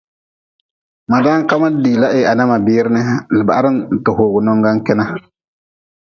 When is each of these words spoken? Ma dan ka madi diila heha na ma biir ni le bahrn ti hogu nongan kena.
Ma 1.09 1.17
dan 1.25 1.41
ka 1.49 1.55
madi 1.61 1.77
diila 1.83 2.07
heha 2.15 2.31
na 2.35 2.43
ma 2.49 2.57
biir 2.65 2.85
ni 2.95 3.01
le 3.35 3.41
bahrn 3.47 3.75
ti 4.03 4.09
hogu 4.17 4.39
nongan 4.45 4.77
kena. 4.85 5.05